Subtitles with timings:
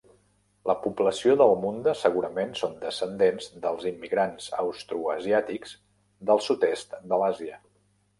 [0.67, 5.75] La població de Munda segurament són descendents del immigrants austroasiàtics
[6.31, 7.61] del sud-est de l'Àsia.